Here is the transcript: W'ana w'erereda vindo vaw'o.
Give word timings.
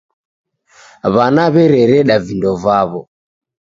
W'ana 1.13 1.43
w'erereda 1.53 2.15
vindo 2.25 2.51
vaw'o. 2.63 2.99